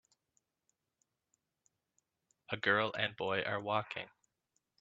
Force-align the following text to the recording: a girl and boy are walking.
a 2.51 2.57
girl 2.57 2.91
and 2.97 3.15
boy 3.15 3.43
are 3.43 3.61
walking. 3.61 4.07